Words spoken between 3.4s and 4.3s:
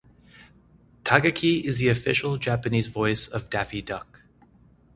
Daffy Duck.